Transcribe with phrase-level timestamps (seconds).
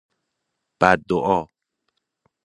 [0.81, 1.47] بد دعا